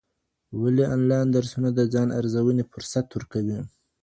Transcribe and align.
ولي 0.61 0.85
انلاين 0.95 1.27
درسونه 1.35 1.69
د 1.73 1.79
ځان 1.93 2.07
ارزونې 2.19 2.63
فرصت 2.71 3.07
ورکوي؟ 3.11 3.59